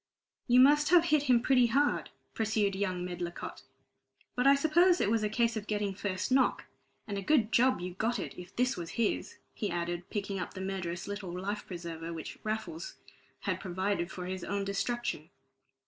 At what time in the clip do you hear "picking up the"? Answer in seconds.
10.09-10.59